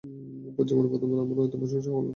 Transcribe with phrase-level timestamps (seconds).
[0.59, 2.09] জীবনে প্রথমবার আমার এত প্রশংসা হলো।